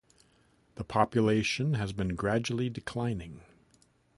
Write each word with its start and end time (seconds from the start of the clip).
The 0.77 0.83
population 0.83 1.75
has 1.75 1.93
been 1.93 2.15
gradually 2.15 2.71
declining. 2.71 3.41